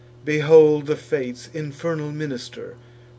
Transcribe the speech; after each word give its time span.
Behold 0.25 0.87
the 0.87 0.95
Fates' 0.95 1.47
infernal 1.53 2.11
minister! 2.11 2.75